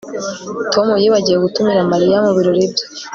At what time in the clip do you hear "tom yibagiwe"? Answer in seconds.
0.73-1.37